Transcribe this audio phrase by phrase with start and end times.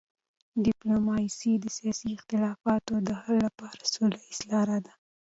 [0.65, 4.93] ډیپلوماسي د سیاسي اختلافاتو د حل لپاره سوله ییزه لار ده.